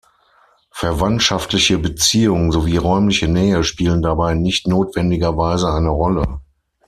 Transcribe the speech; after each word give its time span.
Verwandtschaftliche 0.71 1.77
Beziehung 1.77 2.51
sowie 2.51 2.77
räumliche 2.77 3.27
Nähe 3.27 3.63
spielen 3.63 4.01
dabei 4.01 4.33
nicht 4.33 4.67
notwendigerweise 4.67 5.71
eine 5.71 5.89
Rolle. 5.89 6.39